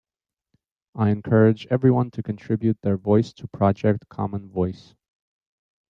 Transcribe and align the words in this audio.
I 0.95 1.11
encourage 1.11 1.67
everyone 1.67 2.09
to 2.09 2.23
contribute 2.23 2.81
their 2.81 2.97
voice 2.97 3.33
to 3.33 3.47
Project 3.47 4.09
Common 4.09 4.49
Voice. 4.49 4.95